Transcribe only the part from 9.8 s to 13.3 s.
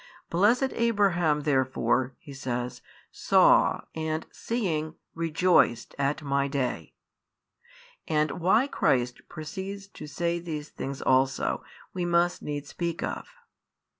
to say these things also, we must needs speak of.